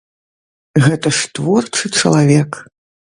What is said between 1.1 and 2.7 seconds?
ж творчы чалавек!